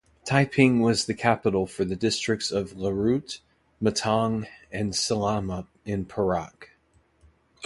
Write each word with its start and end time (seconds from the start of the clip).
Taiping 0.25 0.79
was 0.79 1.05
the 1.05 1.13
capital 1.13 1.67
for 1.67 1.85
the 1.85 1.95
districts 1.95 2.49
of 2.49 2.73
Larut, 2.75 3.37
Matang 3.79 4.47
and 4.71 4.93
Selama 4.95 5.67
in 5.85 6.05
Perak. 6.05 6.71